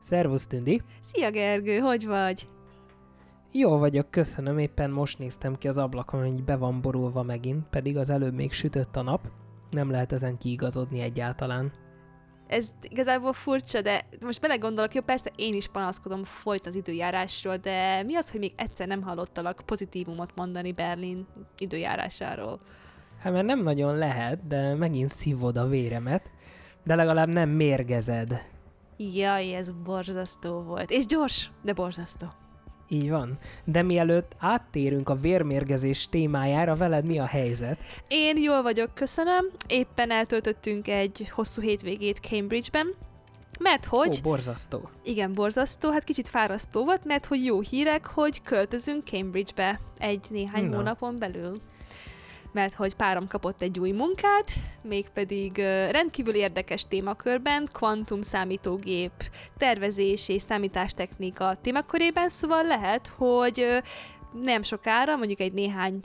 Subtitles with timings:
[0.00, 0.82] Szervusz, Tündi!
[1.00, 2.46] Szia, Gergő, hogy vagy?
[3.52, 4.58] Jó vagyok, köszönöm.
[4.58, 8.52] Éppen most néztem ki az ablakon, hogy be van borulva megint, pedig az előbb még
[8.52, 9.43] sütött a nap.
[9.74, 11.72] Nem lehet ezen kiigazodni egyáltalán.
[12.46, 18.02] Ez igazából furcsa, de most belegondolok, jó, persze én is panaszkodom folyt az időjárásról, de
[18.02, 21.26] mi az, hogy még egyszer nem hallottalak pozitívumot mondani Berlin
[21.58, 22.60] időjárásáról?
[23.20, 26.30] Hát mert nem nagyon lehet, de megint szívod a véremet,
[26.84, 28.42] de legalább nem mérgezed.
[28.96, 30.90] Jaj, ez borzasztó volt.
[30.90, 32.26] És gyors, de borzasztó.
[32.88, 33.38] Így van.
[33.64, 37.78] De mielőtt áttérünk a vérmérgezés témájára, veled mi a helyzet?
[38.08, 39.46] Én jól vagyok, köszönöm.
[39.66, 42.94] Éppen eltöltöttünk egy hosszú hétvégét Cambridge-ben,
[43.60, 44.08] mert hogy...
[44.08, 44.88] Ó, borzasztó.
[45.04, 50.64] Igen, borzasztó, hát kicsit fárasztó volt, mert hogy jó hírek, hogy költözünk Cambridge-be egy néhány
[50.64, 50.76] Na.
[50.76, 51.60] hónapon belül
[52.54, 54.52] mert hogy párom kapott egy új munkát,
[54.82, 55.56] mégpedig
[55.90, 59.12] rendkívül érdekes témakörben, kvantum számítógép
[59.58, 63.66] tervezés és számítástechnika témakörében, szóval lehet, hogy
[64.42, 66.00] nem sokára, mondjuk egy néhány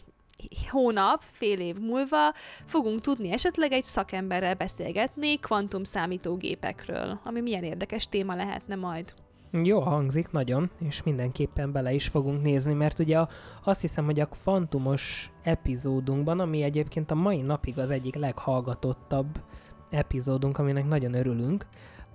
[0.69, 2.33] hónap, fél év múlva
[2.65, 9.13] fogunk tudni esetleg egy szakemberrel beszélgetni kvantum számítógépekről, ami milyen érdekes téma lehetne majd.
[9.51, 13.19] Jó hangzik nagyon, és mindenképpen bele is fogunk nézni, mert ugye
[13.63, 19.41] azt hiszem, hogy a kvantumos epizódunkban, ami egyébként a mai napig az egyik leghallgatottabb
[19.89, 21.65] epizódunk, aminek nagyon örülünk,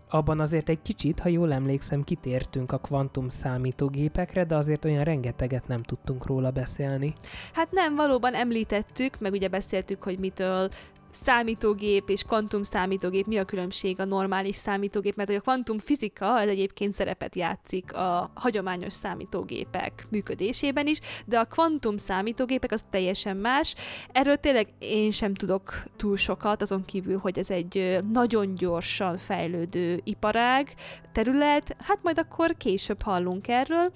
[0.09, 5.69] abban azért egy kicsit, ha jól emlékszem, kitértünk a kvantum számítógépekre, de azért olyan rengeteget
[5.69, 7.15] nem tudtunk róla beszélni.
[7.53, 10.69] Hát nem, valóban említettük, meg ugye beszéltük, hogy mitől
[11.15, 16.49] számítógép és kvantum számítógép, mi a különbség a normális számítógép, mert a kvantum fizika az
[16.49, 23.75] egyébként szerepet játszik a hagyományos számítógépek működésében is, de a kvantum számítógépek az teljesen más.
[24.13, 30.01] Erről tényleg én sem tudok túl sokat, azon kívül, hogy ez egy nagyon gyorsan fejlődő
[30.05, 30.75] iparág,
[31.13, 33.93] terület, hát majd akkor később hallunk erről.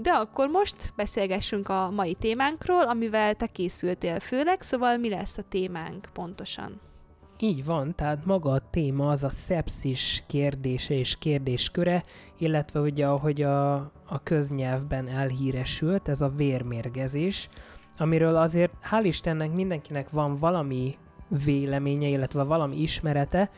[0.00, 5.42] De akkor most beszélgessünk a mai témánkról, amivel te készültél főleg, szóval mi lesz a
[5.48, 6.80] témánk pontosan?
[7.38, 12.04] Így van, tehát maga a téma az a szepszis kérdése és kérdésköre,
[12.38, 13.74] illetve ugye ahogy a,
[14.06, 17.48] a köznyelvben elhíresült, ez a vérmérgezés,
[17.98, 20.96] amiről azért hál' Istennek mindenkinek van valami
[21.44, 23.50] véleménye, illetve valami ismerete,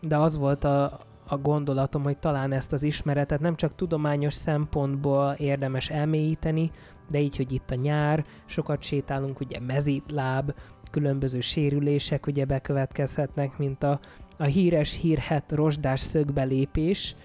[0.00, 1.00] de az volt a,
[1.32, 6.70] a gondolatom, hogy talán ezt az ismeretet nem csak tudományos szempontból érdemes elmélyíteni,
[7.10, 10.54] de így, hogy itt a nyár, sokat sétálunk, ugye mezítláb,
[10.90, 14.00] különböző sérülések ugye bekövetkezhetnek, mint a,
[14.38, 17.16] a híres hírhet rozsdás szögbelépés,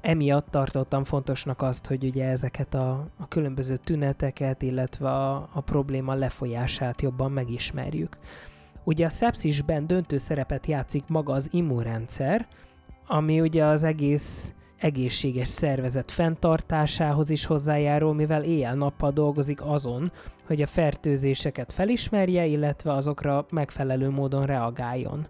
[0.00, 6.14] emiatt tartottam fontosnak azt, hogy ugye ezeket a, a különböző tüneteket, illetve a, a probléma
[6.14, 8.16] lefolyását jobban megismerjük.
[8.84, 12.46] Ugye a szepszisben döntő szerepet játszik maga az immunrendszer,
[13.06, 20.12] ami ugye az egész egészséges szervezet fenntartásához is hozzájárul, mivel éjjel-nappal dolgozik azon,
[20.46, 25.26] hogy a fertőzéseket felismerje, illetve azokra megfelelő módon reagáljon.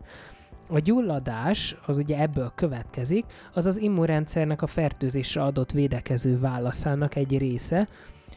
[0.68, 7.38] A gyulladás, az ugye ebből következik, az az immunrendszernek a fertőzésre adott védekező válaszának egy
[7.38, 7.88] része,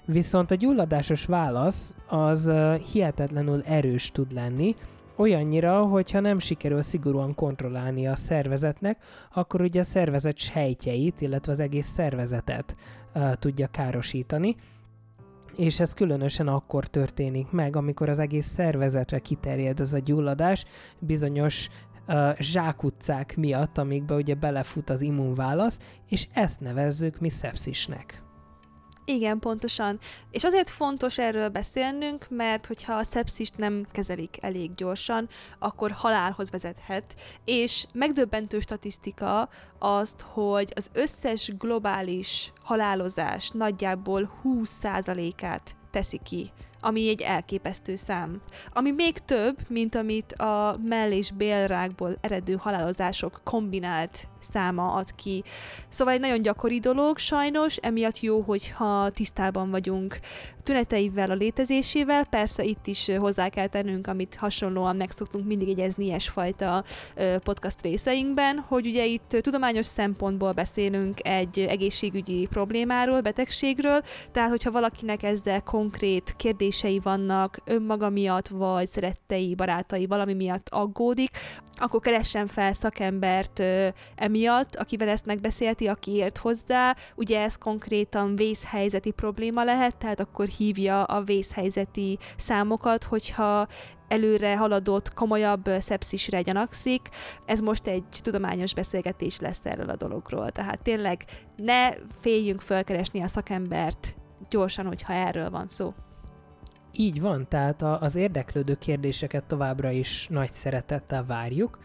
[0.06, 2.51] viszont a gyulladásos válasz az
[2.91, 4.75] hihetetlenül erős tud lenni,
[5.19, 9.03] olyannyira, hogyha nem sikerül szigorúan kontrollálni a szervezetnek,
[9.34, 12.75] akkor ugye a szervezet sejtjeit, illetve az egész szervezetet
[13.16, 14.56] uh, tudja károsítani,
[15.56, 20.66] és ez különösen akkor történik meg, amikor az egész szervezetre kiterjed ez a gyulladás
[21.00, 21.69] bizonyos
[22.07, 28.28] uh, zsákutcák miatt, amikbe ugye belefut az immunválasz, és ezt nevezzük mi szepszisnek.
[29.09, 29.99] Igen, pontosan.
[30.31, 36.51] És azért fontos erről beszélnünk, mert hogyha a szepszist nem kezelik elég gyorsan, akkor halálhoz
[36.51, 37.15] vezethet.
[37.45, 47.21] És megdöbbentő statisztika azt, hogy az összes globális halálozás nagyjából 20%-át teszi ki ami egy
[47.21, 48.39] elképesztő szám.
[48.73, 55.43] Ami még több, mint amit a mell- és bélrákból eredő halálozások kombinált száma ad ki.
[55.89, 60.19] Szóval egy nagyon gyakori dolog sajnos, emiatt jó, hogyha tisztában vagyunk
[60.63, 62.25] tüneteivel, a létezésével.
[62.25, 66.83] Persze itt is hozzá kell tennünk, amit hasonlóan megszoktunk mindig egyezni ilyesfajta
[67.43, 75.23] podcast részeinkben, hogy ugye itt tudományos szempontból beszélünk egy egészségügyi problémáról, betegségről, tehát hogyha valakinek
[75.23, 81.30] ezzel konkrét kérdés érzései vannak önmaga miatt, vagy szerettei, barátai valami miatt aggódik,
[81.77, 86.95] akkor keressen fel szakembert ö, emiatt, akivel ezt megbeszélti, aki ért hozzá.
[87.16, 93.68] Ugye ez konkrétan vészhelyzeti probléma lehet, tehát akkor hívja a vészhelyzeti számokat, hogyha
[94.07, 97.10] előre haladott, komolyabb szepszisre gyanakszik.
[97.45, 100.50] Ez most egy tudományos beszélgetés lesz erről a dologról.
[100.50, 101.25] Tehát tényleg
[101.56, 101.89] ne
[102.22, 104.15] féljünk fölkeresni a szakembert
[104.50, 105.94] gyorsan, hogyha erről van szó.
[106.91, 111.80] Így van, tehát az érdeklődő kérdéseket továbbra is nagy szeretettel várjuk,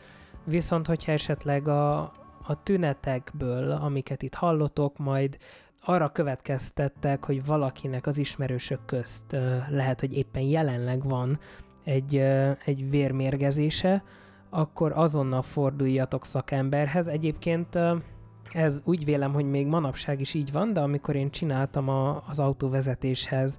[0.45, 1.99] viszont hogyha esetleg a,
[2.47, 5.37] a tünetekből, amiket itt hallotok, majd
[5.85, 9.37] arra következtettek, hogy valakinek az ismerősök közt
[9.69, 11.39] lehet, hogy éppen jelenleg van
[11.85, 12.17] egy,
[12.65, 14.03] egy vérmérgezése,
[14.51, 17.07] akkor azonnal forduljatok szakemberhez.
[17.07, 17.79] Egyébként
[18.53, 22.39] ez úgy vélem, hogy még manapság is így van, de amikor én csináltam a, az
[22.39, 23.59] autóvezetéshez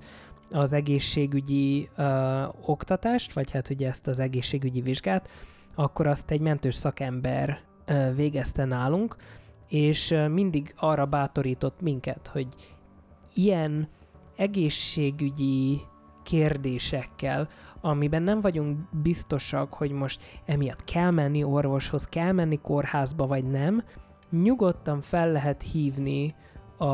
[0.52, 5.30] az egészségügyi ö, oktatást, vagy hát ugye ezt az egészségügyi vizsgát,
[5.76, 9.16] akkor azt egy mentős szakember ö, végezte nálunk,
[9.68, 12.48] és mindig arra bátorított minket, hogy
[13.34, 13.88] ilyen
[14.36, 15.82] egészségügyi
[16.24, 17.50] kérdésekkel,
[17.82, 23.84] amiben nem vagyunk biztosak, hogy most emiatt kell menni orvoshoz, kell menni kórházba, vagy nem,
[24.30, 26.36] nyugodtan fel lehet hívni
[26.78, 26.86] a,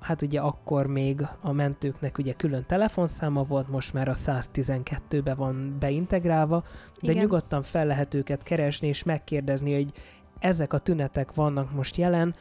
[0.00, 5.76] hát ugye akkor még a mentőknek ugye külön telefonszáma volt, most már a 112-be van
[5.78, 6.62] beintegrálva,
[7.00, 7.22] de Igen.
[7.22, 9.92] nyugodtan fel lehet őket keresni és megkérdezni, hogy
[10.38, 12.34] ezek a tünetek vannak most jelen,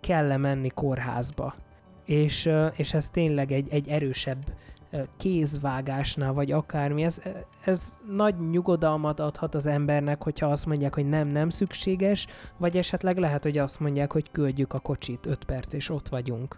[0.00, 1.54] kell-e menni kórházba.
[2.04, 4.44] És, és ez tényleg egy, egy erősebb
[5.16, 7.22] kézvágásnál, vagy akármi, ez,
[7.64, 12.26] ez nagy nyugodalmat adhat az embernek, hogyha azt mondják, hogy nem, nem szükséges,
[12.56, 16.56] vagy esetleg lehet, hogy azt mondják, hogy küldjük a kocsit 5 perc, és ott vagyunk.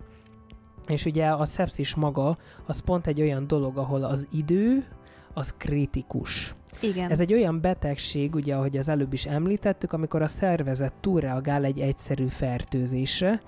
[0.88, 4.86] És ugye a szepszis maga, az pont egy olyan dolog, ahol az idő,
[5.34, 6.54] az kritikus.
[6.80, 7.10] Igen.
[7.10, 11.80] Ez egy olyan betegség, ugye, ahogy az előbb is említettük, amikor a szervezet túlreagál egy
[11.80, 13.40] egyszerű fertőzésre,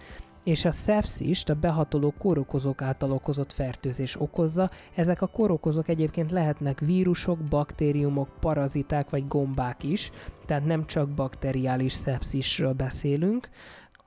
[0.45, 4.71] és a szepszist a behatoló kórokozók által okozott fertőzés okozza.
[4.95, 10.11] Ezek a kórokozók egyébként lehetnek vírusok, baktériumok, paraziták vagy gombák is,
[10.47, 13.49] tehát nem csak bakteriális szepszisről beszélünk,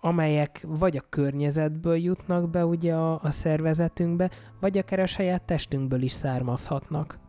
[0.05, 4.29] amelyek vagy a környezetből jutnak be ugye a, a szervezetünkbe,
[4.59, 7.19] vagy akár a saját testünkből is származhatnak.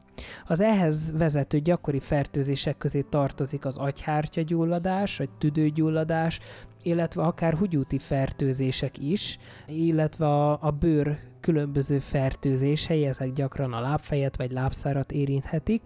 [0.47, 6.41] Az ehhez vezető gyakori fertőzések közé tartozik az agyhártyagyulladás, vagy tüdőgyulladás,
[6.82, 14.37] illetve akár húgyúti fertőzések is, illetve a, a bőr különböző fertőzései, ezek gyakran a lábfejet
[14.37, 15.82] vagy lábszárat érinthetik,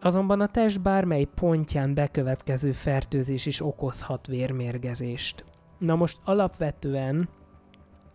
[0.00, 5.44] Azonban a test bármely pontján bekövetkező fertőzés is okozhat vérmérgezést.
[5.84, 7.28] Na most alapvetően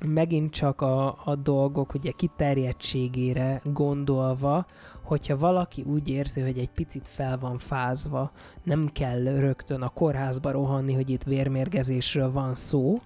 [0.06, 4.66] megint csak a, a dolgok ugye kiterjedtségére gondolva,
[5.04, 8.31] hogyha valaki úgy érzi, hogy egy picit fel van fázva,
[8.63, 12.98] nem kell rögtön a kórházba rohanni, hogy itt vérmérgezésről van szó,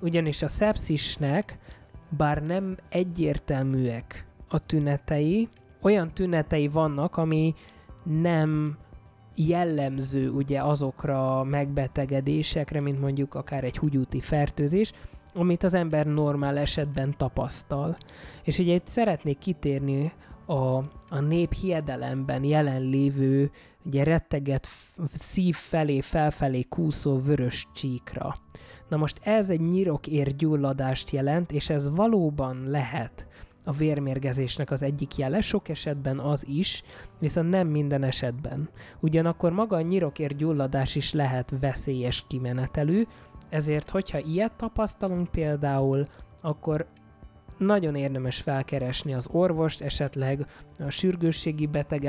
[0.00, 1.58] ugyanis a szepszisnek,
[2.16, 5.48] bár nem egyértelműek a tünetei,
[5.82, 7.54] olyan tünetei vannak, ami
[8.04, 8.78] nem
[9.38, 14.92] jellemző ugye azokra a megbetegedésekre, mint mondjuk akár egy húgyúti fertőzés,
[15.34, 17.96] amit az ember normál esetben tapasztal.
[18.42, 20.12] És ugye itt szeretnék kitérni
[20.46, 20.76] a,
[21.08, 23.50] a nép hiedelemben jelenlévő,
[23.84, 24.68] ugye retteget
[25.12, 28.34] szív felé, felfelé kúszó vörös csíkra.
[28.88, 33.26] Na most ez egy nyirokérgyulladást jelent, és ez valóban lehet
[33.68, 36.82] a vérmérgezésnek az egyik jele, sok esetben az is,
[37.18, 38.68] viszont nem minden esetben.
[39.00, 43.06] Ugyanakkor maga a nyirokérgyulladás is lehet veszélyes kimenetelő,
[43.48, 46.04] ezért, hogyha ilyet tapasztalunk például,
[46.40, 46.86] akkor
[47.58, 50.46] nagyon érdemes felkeresni az orvost, esetleg
[50.78, 52.04] a sürgősségi beteg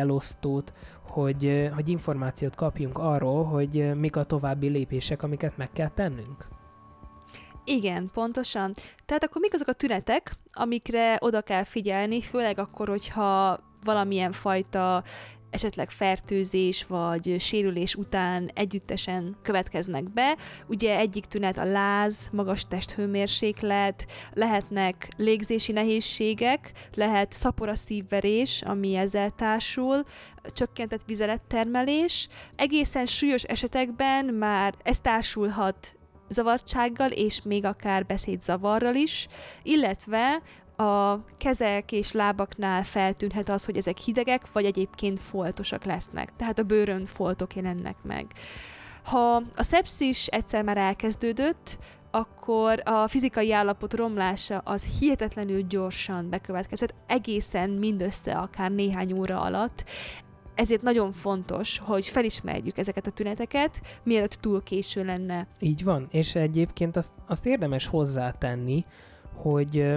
[1.07, 6.58] hogy, hogy információt kapjunk arról, hogy mik a további lépések, amiket meg kell tennünk.
[7.69, 8.73] Igen, pontosan.
[9.05, 15.03] Tehát akkor mik azok a tünetek, amikre oda kell figyelni, főleg akkor, hogyha valamilyen fajta
[15.49, 20.37] esetleg fertőzés vagy sérülés után együttesen következnek be.
[20.67, 29.29] Ugye egyik tünet a láz, magas testhőmérséklet, lehetnek légzési nehézségek, lehet szapora szívverés, ami ezzel
[29.29, 30.03] társul,
[30.43, 32.27] csökkentett vizelettermelés.
[32.55, 35.98] Egészen súlyos esetekben már ez társulhat
[36.29, 39.27] zavartsággal, és még akár beszédzavarral is,
[39.63, 40.41] illetve
[40.75, 46.35] a kezek és lábaknál feltűnhet az, hogy ezek hidegek, vagy egyébként foltosak lesznek.
[46.35, 48.25] Tehát a bőrön foltok jelennek meg.
[49.03, 51.77] Ha a szepszis egyszer már elkezdődött,
[52.11, 59.83] akkor a fizikai állapot romlása az hihetetlenül gyorsan bekövetkezett, egészen mindössze akár néhány óra alatt.
[60.59, 65.47] Ezért nagyon fontos, hogy felismerjük ezeket a tüneteket, mielőtt túl késő lenne.
[65.59, 68.85] Így van, és egyébként azt, azt érdemes hozzátenni,
[69.35, 69.93] hogy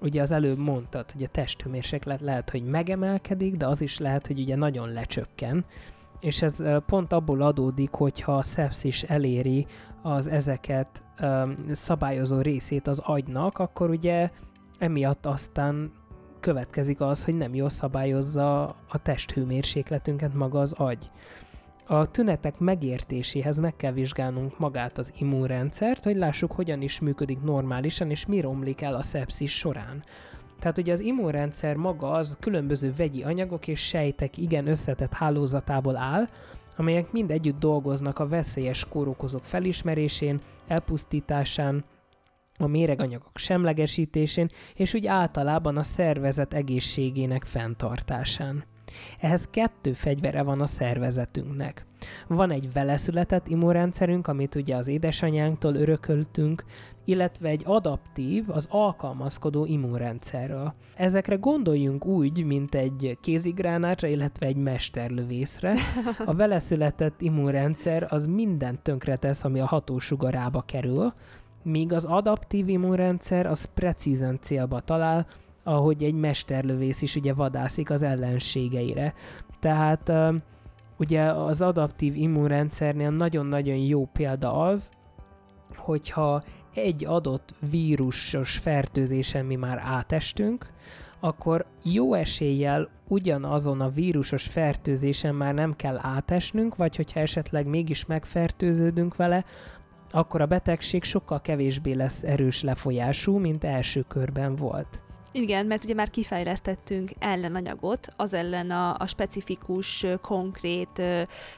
[0.00, 4.40] ugye az előbb mondtad, hogy a testhőmérséklet lehet, hogy megemelkedik, de az is lehet, hogy
[4.40, 5.64] ugye nagyon lecsökken,
[6.20, 9.66] és ez pont abból adódik, hogyha a szepszis eléri
[10.02, 14.30] az ezeket um, szabályozó részét az agynak, akkor ugye
[14.78, 15.92] emiatt aztán
[16.42, 21.04] következik az, hogy nem jól szabályozza a testhőmérsékletünket maga az agy.
[21.86, 28.10] A tünetek megértéséhez meg kell vizsgálnunk magát az immunrendszert, hogy lássuk, hogyan is működik normálisan,
[28.10, 30.04] és mi romlik el a szepszis során.
[30.58, 36.28] Tehát ugye az immunrendszer maga az különböző vegyi anyagok és sejtek igen összetett hálózatából áll,
[36.76, 41.84] amelyek mind együtt dolgoznak a veszélyes kórokozók felismerésén, elpusztításán,
[42.58, 48.64] a méreganyagok semlegesítésén, és úgy általában a szervezet egészségének fenntartásán.
[49.20, 51.86] Ehhez kettő fegyvere van a szervezetünknek.
[52.28, 56.64] Van egy veleszületett immunrendszerünk, amit ugye az édesanyánktól örököltünk,
[57.04, 60.74] illetve egy adaptív, az alkalmazkodó immunrendszerről.
[60.96, 65.74] Ezekre gondoljunk úgy, mint egy kézigránátra, illetve egy mesterlövészre.
[66.24, 71.14] A veleszületett immunrendszer az mindent tönkretesz, ami a hatósugarába kerül,
[71.62, 75.26] míg az adaptív immunrendszer az precízen célba talál,
[75.64, 79.14] ahogy egy mesterlövész is ugye vadászik az ellenségeire.
[79.60, 80.12] Tehát
[80.98, 84.90] ugye az adaptív immunrendszernél nagyon-nagyon jó példa az,
[85.76, 86.42] hogyha
[86.74, 90.66] egy adott vírusos fertőzésen mi már átestünk,
[91.20, 98.06] akkor jó eséllyel ugyanazon a vírusos fertőzésen már nem kell átesnünk, vagy hogyha esetleg mégis
[98.06, 99.44] megfertőződünk vele,
[100.12, 105.02] akkor a betegség sokkal kevésbé lesz erős lefolyású, mint első körben volt.
[105.32, 111.02] Igen, mert ugye már kifejlesztettünk ellenanyagot, az ellen a, a specifikus, konkrét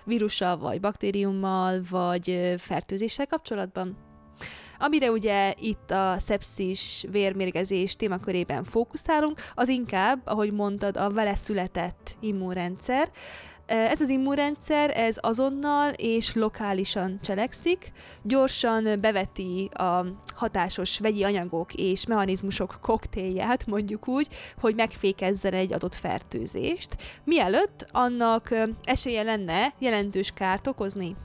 [0.04, 3.96] vírussal, vagy baktériummal, vagy fertőzéssel kapcsolatban.
[4.78, 12.16] Amire ugye itt a szepszis vérmérgezés témakörében fókuszálunk, az inkább, ahogy mondtad, a vele született
[12.20, 13.10] immunrendszer,
[13.66, 17.92] ez az immunrendszer, ez azonnal és lokálisan cselekszik,
[18.22, 20.04] gyorsan beveti a
[20.34, 24.28] hatásos vegyi anyagok és mechanizmusok koktélját, mondjuk úgy,
[24.60, 31.16] hogy megfékezzen egy adott fertőzést, mielőtt annak esélye lenne jelentős kárt okozni.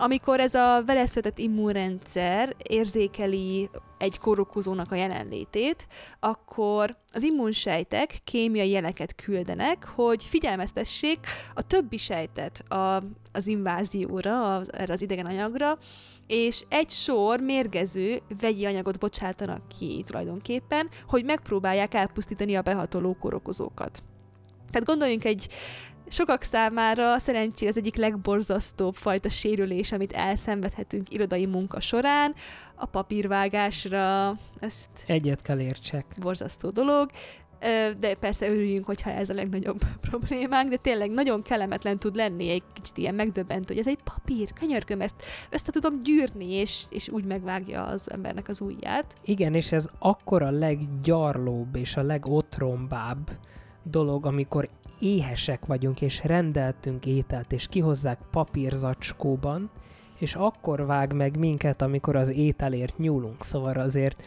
[0.00, 5.86] Amikor ez a veleszvetett immunrendszer érzékeli egy korokozónak a jelenlétét,
[6.20, 11.18] akkor az immunsejtek kémiai jeleket küldenek, hogy figyelmeztessék
[11.54, 13.02] a többi sejtet a,
[13.32, 15.78] az invázióra, a, erre az idegen anyagra,
[16.26, 24.02] és egy sor mérgező vegyi anyagot bocsátanak ki tulajdonképpen, hogy megpróbálják elpusztítani a behatoló korokozókat.
[24.70, 25.48] Tehát gondoljunk egy
[26.12, 32.34] Sokak számára szerencsére az egyik legborzasztóbb fajta sérülés, amit elszenvedhetünk irodai munka során,
[32.74, 34.90] a papírvágásra, ezt...
[35.06, 36.04] Egyet kell értsek.
[36.20, 37.10] Borzasztó dolog,
[37.98, 42.62] de persze örüljünk, hogyha ez a legnagyobb problémánk, de tényleg nagyon kellemetlen tud lenni egy
[42.72, 47.24] kicsit ilyen megdöbbent, hogy ez egy papír, könyörgöm, ezt össze tudom gyűrni, és, és úgy
[47.24, 49.14] megvágja az embernek az ujját.
[49.24, 53.30] Igen, és ez akkor a leggyarlóbb és a legotrombább
[53.82, 54.68] dolog, amikor
[55.00, 59.70] éhesek vagyunk, és rendeltünk ételt, és kihozzák papírzacskóban,
[60.18, 63.44] és akkor vág meg minket, amikor az ételért nyúlunk.
[63.44, 64.22] Szóval azért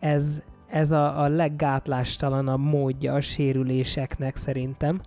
[0.00, 5.00] ez, ez a, a leggátlástalanabb módja a sérüléseknek szerintem.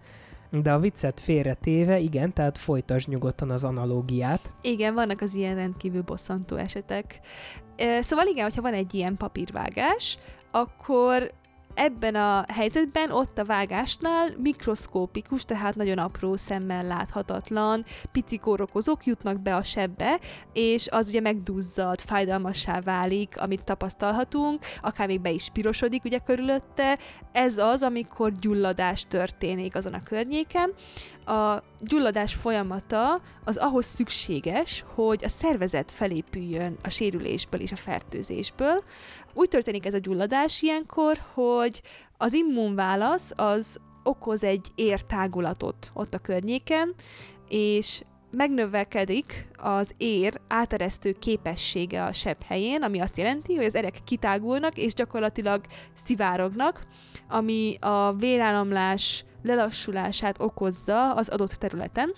[0.50, 4.54] De a viccet félretéve, igen, tehát folytasd nyugodtan az analógiát.
[4.62, 7.20] Igen, vannak az ilyen rendkívül bosszantó esetek.
[8.00, 10.18] Szóval igen, hogyha van egy ilyen papírvágás,
[10.52, 11.32] akkor
[11.76, 19.40] ebben a helyzetben ott a vágásnál mikroszkópikus, tehát nagyon apró szemmel láthatatlan pici kórokozók jutnak
[19.40, 20.20] be a sebbe,
[20.54, 26.98] és az ugye megduzzad, fájdalmassá válik, amit tapasztalhatunk, akár még be is pirosodik ugye körülötte.
[27.32, 30.74] Ez az, amikor gyulladás történik azon a környéken.
[31.26, 38.84] A gyulladás folyamata az ahhoz szükséges, hogy a szervezet felépüljön a sérülésből és a fertőzésből,
[39.34, 41.82] úgy történik ez a gyulladás ilyenkor, hogy
[42.18, 46.94] az immunválasz az okoz egy értágulatot ott a környéken,
[47.48, 53.98] és megnövekedik az ér áteresztő képessége a sebb helyén, ami azt jelenti, hogy az erek
[54.04, 55.62] kitágulnak és gyakorlatilag
[55.94, 56.82] szivárognak,
[57.30, 62.14] ami a vérállamlás lelassulását okozza az adott területen.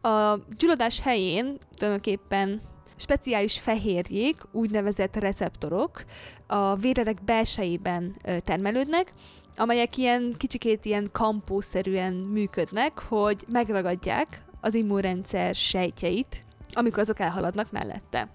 [0.00, 2.60] A gyulladás helyén tulajdonképpen
[3.00, 6.04] speciális fehérjék, úgynevezett receptorok
[6.46, 9.12] a vérerek belsejében termelődnek,
[9.56, 18.28] amelyek ilyen kicsikét ilyen kampószerűen működnek, hogy megragadják az immunrendszer sejtjeit, amikor azok elhaladnak mellette.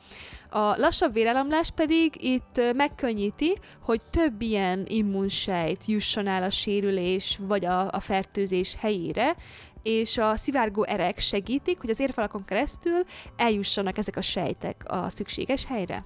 [0.50, 7.66] A lassabb vérelemlás pedig itt megkönnyíti, hogy több ilyen immunsejt jusson el a sérülés vagy
[7.66, 9.36] a, a fertőzés helyére,
[9.86, 13.04] és a szivárgó erek segítik, hogy az érfalakon keresztül
[13.36, 16.06] eljussanak ezek a sejtek a szükséges helyre.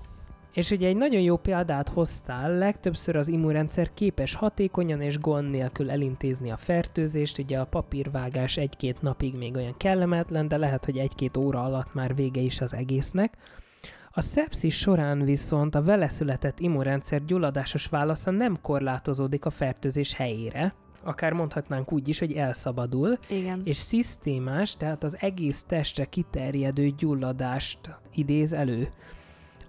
[0.54, 5.92] És ugye egy nagyon jó példát hoztál, legtöbbször az immunrendszer képes hatékonyan és gond nélkül
[5.92, 11.38] elintézni a fertőzést, ugye a papírvágás egy-két napig még olyan kellemetlen, de lehet, hogy egy-két
[11.38, 13.38] óra alatt már vége is az egésznek.
[14.12, 20.74] A szepszis során viszont a vele született immunrendszer gyulladásos válasza nem korlátozódik a fertőzés helyére,
[21.04, 23.62] akár mondhatnánk úgy is, hogy elszabadul, Igen.
[23.64, 27.80] és szisztémás, tehát az egész testre kiterjedő gyulladást
[28.14, 28.90] idéz elő.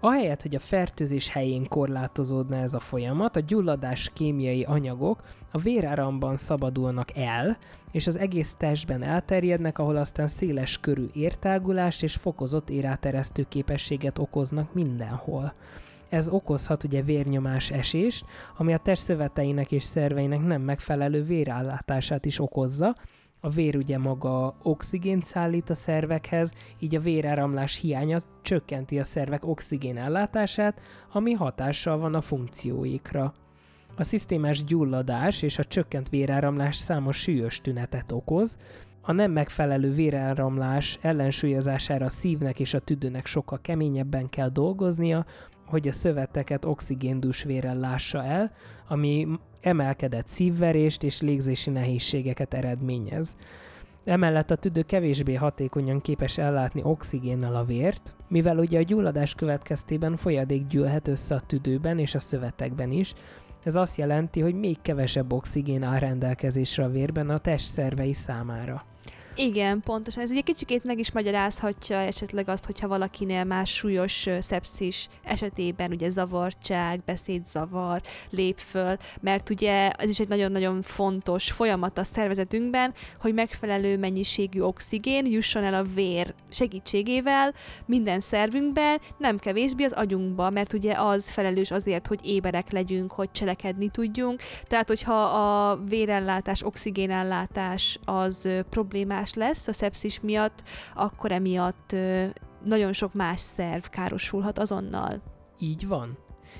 [0.00, 6.36] Ahelyett, hogy a fertőzés helyén korlátozódna ez a folyamat, a gyulladás kémiai anyagok a véráramban
[6.36, 7.58] szabadulnak el,
[7.92, 14.74] és az egész testben elterjednek, ahol aztán széles körű értágulást és fokozott éráteresztő képességet okoznak
[14.74, 15.52] mindenhol.
[16.10, 18.24] Ez okozhat ugye vérnyomás esést,
[18.56, 22.94] ami a test szöveteinek és szerveinek nem megfelelő vérállátását is okozza,
[23.40, 29.46] a vér ugye maga oxigént szállít a szervekhez, így a véráramlás hiánya csökkenti a szervek
[29.46, 30.80] oxigén ellátását,
[31.12, 33.34] ami hatással van a funkcióikra.
[33.96, 38.56] A szisztémás gyulladás és a csökkent véráramlás számos súlyos tünetet okoz,
[39.02, 45.26] a nem megfelelő véráramlás ellensúlyozására a szívnek és a tüdőnek sokkal keményebben kell dolgoznia,
[45.70, 48.52] hogy a szöveteket oxigéndús vérrel lássa el,
[48.88, 49.28] ami
[49.60, 53.36] emelkedett szívverést és légzési nehézségeket eredményez.
[54.04, 60.16] Emellett a tüdő kevésbé hatékonyan képes ellátni oxigénnel a vért, mivel ugye a gyulladás következtében
[60.16, 63.14] folyadék gyűlhet össze a tüdőben és a szövetekben is,
[63.64, 68.84] ez azt jelenti, hogy még kevesebb oxigén áll rendelkezésre a vérben a test szervei számára.
[69.42, 70.22] Igen, pontosan.
[70.22, 76.08] Ez ugye kicsikét meg is magyarázhatja esetleg azt, hogyha valakinél más súlyos szepszis esetében ugye
[76.08, 83.34] zavartság, beszédzavar lép föl, mert ugye ez is egy nagyon-nagyon fontos folyamat a szervezetünkben, hogy
[83.34, 87.54] megfelelő mennyiségű oxigén jusson el a vér segítségével
[87.86, 93.30] minden szervünkben, nem kevésbé az agyunkba, mert ugye az felelős azért, hogy éberek legyünk, hogy
[93.32, 94.40] cselekedni tudjunk.
[94.66, 100.62] Tehát, hogyha a vérellátás, oxigénellátás az problémás problémás lesz a szepszis miatt,
[100.94, 101.96] akkor emiatt
[102.64, 105.22] nagyon sok más szerv károsulhat azonnal.
[105.58, 106.18] Így van.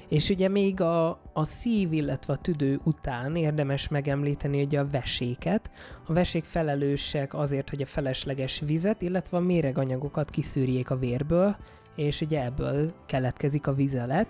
[0.09, 5.70] És ugye még a, a szív, illetve a tüdő után érdemes megemlíteni ugye a veséket.
[6.06, 11.56] A vesék felelősek azért, hogy a felesleges vizet, illetve a méreganyagokat kiszűrjék a vérből,
[11.96, 14.26] és ugye ebből keletkezik a vizelet.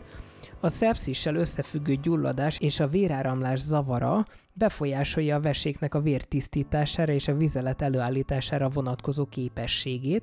[0.61, 7.37] A szepszissel összefüggő gyulladás és a véráramlás zavara befolyásolja a veséknek a vértisztítására és a
[7.37, 10.23] vizelet előállítására vonatkozó képességét,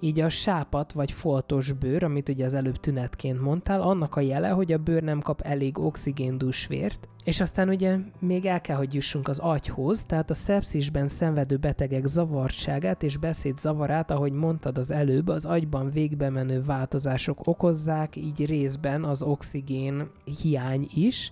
[0.00, 4.48] így a sápat vagy foltos bőr, amit ugye az előbb tünetként mondtál, annak a jele,
[4.48, 8.94] hogy a bőr nem kap elég oxigéndús vért, és aztán ugye még el kell, hogy
[8.94, 14.90] jussunk az agyhoz, tehát a szepszisben szenvedő betegek zavartságát és beszéd zavarát, ahogy mondtad az
[14.90, 21.30] előbb, az agyban végbe menő változások okozzák, így részben az oxigén hiány is,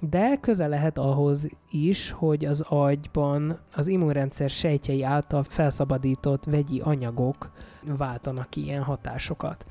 [0.00, 7.50] de köze lehet ahhoz is, hogy az agyban az immunrendszer sejtjei által felszabadított vegyi anyagok
[7.96, 9.66] váltanak ilyen hatásokat.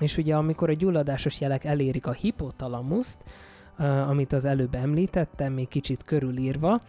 [0.00, 3.24] És ugye amikor a gyulladásos jelek elérik a hipotalamuszt,
[4.08, 6.80] amit az előbb említettem, még kicsit körülírva,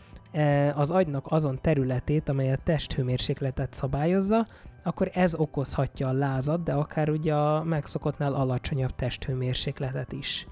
[0.74, 4.48] az agynak azon területét, amely a testhőmérsékletet szabályozza,
[4.84, 10.48] akkor ez okozhatja a lázat, de akár ugye a megszokottnál alacsonyabb testhőmérsékletet is.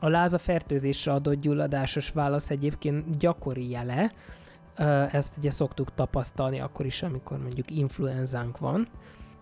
[0.00, 4.12] A láza fertőzésre adott gyulladásos válasz egyébként gyakori jele,
[5.10, 8.88] ezt ugye szoktuk tapasztalni akkor is, amikor mondjuk influenzánk van,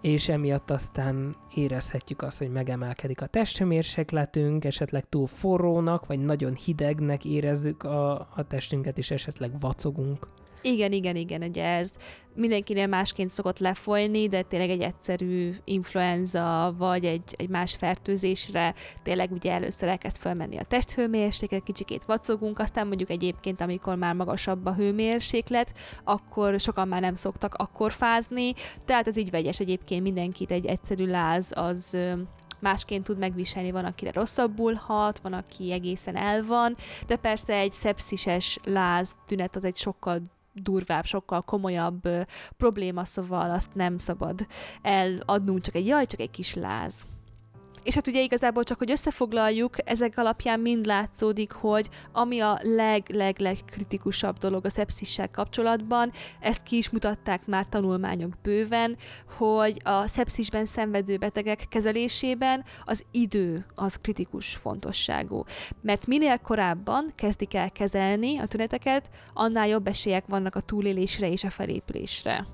[0.01, 7.25] és emiatt aztán érezhetjük azt, hogy megemelkedik a testhőmérsékletünk, esetleg túl forrónak, vagy nagyon hidegnek
[7.25, 10.29] érezzük a, a testünket, és esetleg vacogunk.
[10.63, 11.93] Igen, igen, igen, ugye ez
[12.35, 19.33] mindenkinél másként szokott lefolyni, de tényleg egy egyszerű influenza, vagy egy, egy más fertőzésre tényleg
[19.33, 24.75] ugye először elkezd felmenni a testhőmérséklet, kicsikét vacogunk, aztán mondjuk egyébként, amikor már magasabb a
[24.75, 28.53] hőmérséklet, akkor sokan már nem szoktak akkor fázni,
[28.85, 31.97] tehát ez így vegyes egyébként mindenkit egy egyszerű láz az
[32.61, 37.73] másként tud megviselni, van, akire rosszabbul hat, van, aki egészen el van, de persze egy
[37.73, 42.09] szepszises láz tünet az egy sokkal durvább, sokkal komolyabb
[42.57, 44.47] probléma, szóval azt nem szabad
[44.83, 47.07] eladnunk, csak egy jaj, csak egy kis láz.
[47.83, 53.57] És hát ugye igazából csak, hogy összefoglaljuk, ezek alapján mind látszódik, hogy ami a leg-leg-leg
[53.67, 58.97] kritikusabb dolog a szepszissel kapcsolatban, ezt ki is mutatták már tanulmányok bőven,
[59.37, 65.45] hogy a szepszisben szenvedő betegek kezelésében az idő az kritikus fontosságú.
[65.81, 71.45] Mert minél korábban kezdik el kezelni a tüneteket, annál jobb esélyek vannak a túlélésre és
[71.45, 72.47] a felépülésre.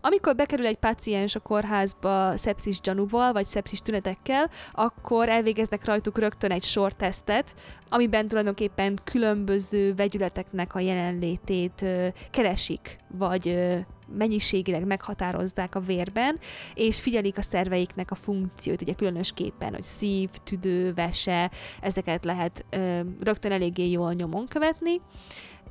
[0.00, 6.50] Amikor bekerül egy páciens a kórházba szepszis gyanúval, vagy szepszis tünetekkel, akkor elvégeznek rajtuk rögtön
[6.50, 7.54] egy sortesztet,
[7.88, 11.84] amiben tulajdonképpen különböző vegyületeknek a jelenlétét
[12.30, 13.76] keresik, vagy
[14.16, 16.38] mennyiségileg meghatározzák a vérben,
[16.74, 23.00] és figyelik a szerveiknek a funkciót, ugye különösképpen, hogy szív, tüdő, vese, ezeket lehet ö,
[23.20, 25.00] rögtön eléggé jól nyomon követni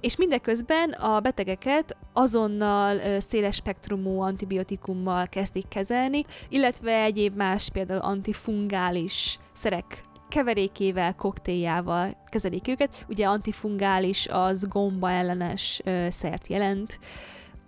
[0.01, 9.39] és mindeközben a betegeket azonnal széles spektrumú antibiotikummal kezdik kezelni, illetve egyéb más, például antifungális
[9.53, 13.05] szerek keverékével, koktéljával kezelik őket.
[13.09, 16.99] Ugye antifungális az gomba ellenes szert jelent,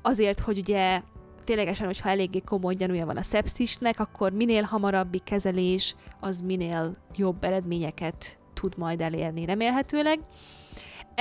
[0.02, 1.02] azért, hogy ugye
[1.44, 7.44] ténylegesen, hogyha eléggé komoly gyanúja van a szepszisnek, akkor minél hamarabbi kezelés, az minél jobb
[7.44, 10.20] eredményeket tud majd elérni remélhetőleg.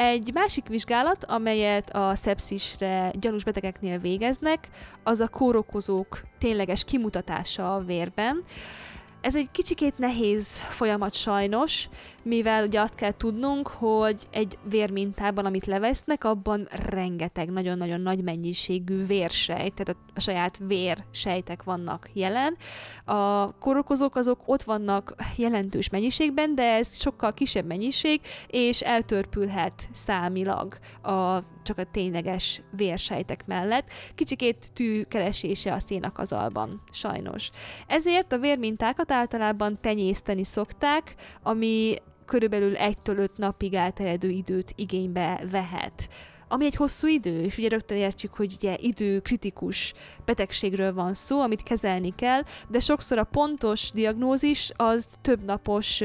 [0.01, 4.69] Egy másik vizsgálat, amelyet a szepszisre gyanús betegeknél végeznek,
[5.03, 8.45] az a kórokozók tényleges kimutatása a vérben.
[9.21, 11.89] Ez egy kicsikét nehéz folyamat sajnos,
[12.23, 19.07] mivel ugye azt kell tudnunk, hogy egy vérmintában, amit levesznek, abban rengeteg, nagyon-nagyon nagy mennyiségű
[19.07, 22.57] vérsejt, tehát a, saját vérsejtek vannak jelen.
[23.05, 30.79] A korokozók azok ott vannak jelentős mennyiségben, de ez sokkal kisebb mennyiség, és eltörpülhet számilag
[31.03, 33.91] a csak a tényleges vérsejtek mellett.
[34.15, 37.51] Kicsikét tűkeresése a szénakazalban, sajnos.
[37.87, 46.09] Ezért a vérmintákat általában tenyészteni szokták, ami körülbelül 1-5 napig elterjedő időt igénybe vehet
[46.51, 51.63] ami egy hosszú idő, és ugye rögtön értjük, hogy ugye időkritikus betegségről van szó, amit
[51.63, 56.01] kezelni kell, de sokszor a pontos diagnózis az több napos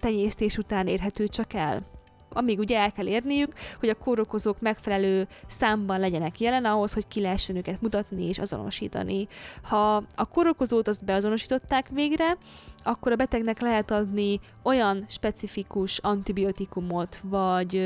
[0.00, 1.99] tenyésztés után érhető csak el
[2.30, 7.20] amíg ugye el kell érniük, hogy a kórokozók megfelelő számban legyenek jelen ahhoz, hogy ki
[7.20, 9.28] lehessen őket mutatni és azonosítani.
[9.62, 12.36] Ha a kórokozót azt beazonosították végre,
[12.82, 17.82] akkor a betegnek lehet adni olyan specifikus antibiotikumot, vagy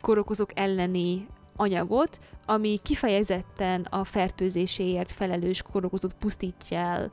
[0.00, 1.26] kórokozók elleni
[1.56, 7.10] anyagot, ami kifejezetten a fertőzéséért felelős kórokozót pusztítja el.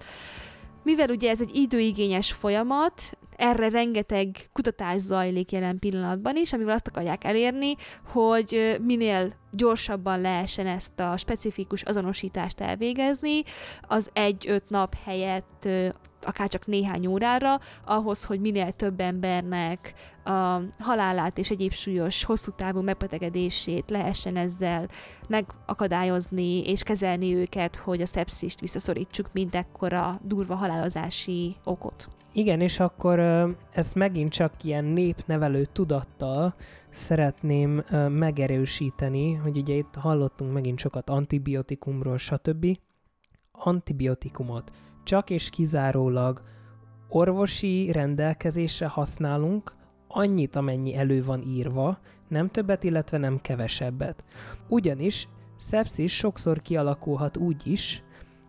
[0.83, 6.87] Mivel ugye ez egy időigényes folyamat, erre rengeteg kutatás zajlik jelen pillanatban is, amivel azt
[6.87, 13.43] akarják elérni, hogy minél gyorsabban lehessen ezt a specifikus azonosítást elvégezni,
[13.81, 15.67] az egy-öt nap helyett
[16.25, 19.93] akár csak néhány órára, ahhoz, hogy minél több embernek
[20.23, 24.87] a halálát és egyéb súlyos, hosszú távú megbetegedését lehessen ezzel
[25.27, 32.07] megakadályozni és kezelni őket, hogy a szepszist visszaszorítsuk, mint ekkora durva halálozási okot.
[32.37, 33.19] Igen, és akkor
[33.71, 36.55] ezt megint csak ilyen népnevelő tudattal
[36.89, 42.65] szeretném megerősíteni, hogy ugye itt hallottunk megint sokat antibiotikumról, stb.
[43.51, 44.71] Antibiotikumot
[45.03, 46.41] csak és kizárólag
[47.09, 49.73] orvosi rendelkezésre használunk,
[50.07, 54.23] annyit, amennyi elő van írva, nem többet, illetve nem kevesebbet.
[54.67, 58.03] Ugyanis szepszis sokszor kialakulhat úgy is,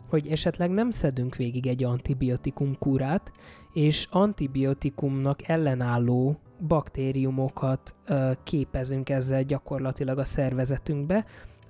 [0.09, 3.33] hogy esetleg nem szedünk végig egy antibiotikum kúrát,
[3.73, 11.25] és antibiotikumnak ellenálló baktériumokat ö, képezünk ezzel gyakorlatilag a szervezetünkbe,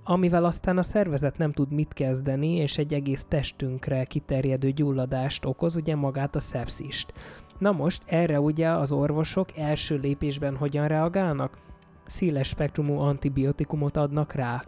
[0.08, 5.76] amivel aztán a szervezet nem tud mit kezdeni, és egy egész testünkre kiterjedő gyulladást okoz,
[5.76, 7.12] ugye magát a szepszist.
[7.58, 11.58] Na most erre ugye az orvosok első lépésben hogyan reagálnak?
[12.06, 14.64] Széles spektrumú antibiotikumot adnak rá.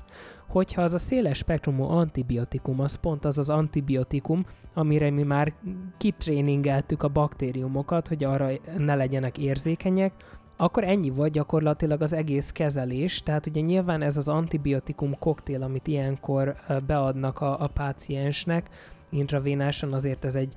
[0.48, 5.52] Hogyha az a széles spektrumú antibiotikum, az pont az az antibiotikum, amire mi már
[5.96, 10.12] kitréningeltük a baktériumokat, hogy arra ne legyenek érzékenyek,
[10.56, 15.86] akkor ennyi volt gyakorlatilag az egész kezelés, tehát ugye nyilván ez az antibiotikum koktél, amit
[15.86, 16.54] ilyenkor
[16.86, 18.68] beadnak a, a páciensnek
[19.10, 20.54] intravénásan, azért ez egy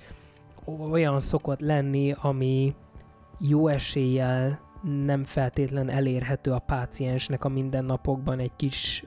[0.91, 2.75] olyan szokott lenni, ami
[3.39, 4.59] jó eséllyel
[5.05, 9.03] nem feltétlen elérhető a páciensnek a mindennapokban egy kis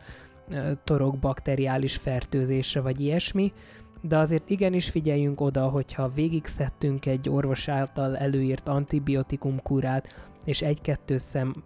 [0.84, 3.52] torok bakteriális fertőzésre vagy ilyesmi,
[4.00, 10.62] de azért igenis figyeljünk oda, hogyha végig szedtünk egy orvos által előírt antibiotikum kurát, és
[10.62, 11.64] egy-kettő szem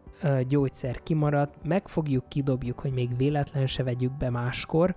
[0.48, 4.94] gyógyszer kimaradt, megfogjuk, kidobjuk, hogy még véletlen se vegyük be máskor,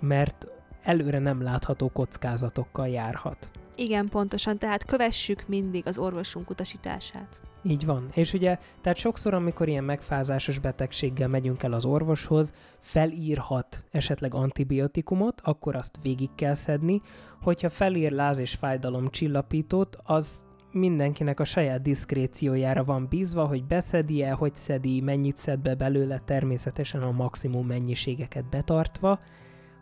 [0.00, 0.46] mert
[0.82, 3.50] előre nem látható kockázatokkal járhat.
[3.74, 7.40] Igen, pontosan, tehát kövessük mindig az orvosunk utasítását.
[7.64, 8.08] Így van.
[8.14, 15.40] És ugye, tehát sokszor, amikor ilyen megfázásos betegséggel megyünk el az orvoshoz, felírhat esetleg antibiotikumot,
[15.44, 17.00] akkor azt végig kell szedni.
[17.42, 24.32] Hogyha felír láz és fájdalom csillapítót, az mindenkinek a saját diszkréciójára van bízva, hogy beszedi-e,
[24.32, 29.18] hogy szedi, mennyit szed be belőle, természetesen a maximum mennyiségeket betartva,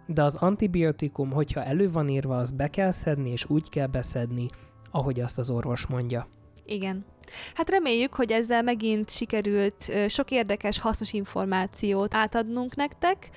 [0.06, 4.48] de az antibiotikum, hogyha elő van írva, az be kell szedni, és úgy kell beszedni,
[4.90, 6.26] ahogy azt az orvos mondja.
[6.64, 7.04] Igen.
[7.54, 13.30] Hát reméljük, hogy ezzel megint sikerült sok érdekes, hasznos információt átadnunk nektek.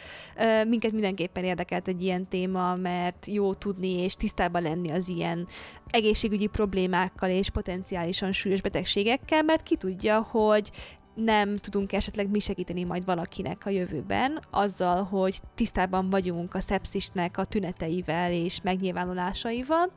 [0.67, 5.47] Minket mindenképpen érdekelt egy ilyen téma, mert jó tudni és tisztában lenni az ilyen
[5.87, 10.71] egészségügyi problémákkal és potenciálisan súlyos betegségekkel, mert ki tudja, hogy
[11.15, 17.37] nem tudunk esetleg mi segíteni majd valakinek a jövőben, azzal, hogy tisztában vagyunk a szepszisnek
[17.37, 19.91] a tüneteivel és megnyilvánulásaival.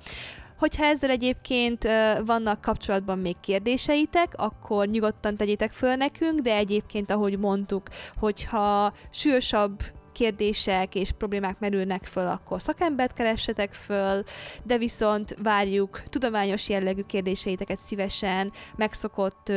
[0.59, 1.89] Hogyha ezzel egyébként
[2.25, 7.89] vannak kapcsolatban még kérdéseitek, akkor nyugodtan tegyétek föl nekünk, de egyébként, ahogy mondtuk,
[8.19, 9.83] hogyha súlyosabb
[10.17, 14.23] kérdések és problémák merülnek föl, akkor szakembert keressetek föl,
[14.63, 19.53] de viszont várjuk tudományos jellegű kérdéseiteket szívesen, megszokott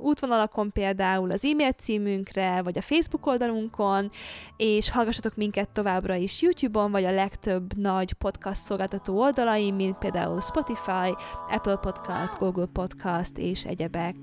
[0.00, 4.10] útvonalakon például az e-mail címünkre, vagy a Facebook oldalunkon,
[4.56, 10.40] és hallgassatok minket továbbra is YouTube-on, vagy a legtöbb nagy podcast szolgáltató oldalain, mint például
[10.40, 11.14] Spotify,
[11.48, 14.16] Apple Podcast, Google Podcast és egyebek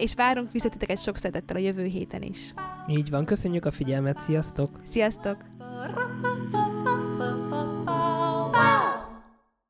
[0.00, 2.54] és várunk visszatiteket sok szeretettel a jövő héten is.
[2.88, 4.70] Így van, köszönjük a figyelmet, sziasztok!
[4.90, 5.36] Sziasztok!
[7.86, 8.89] Wow.